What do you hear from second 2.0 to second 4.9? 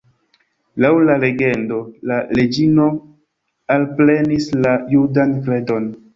la reĝino alprenis la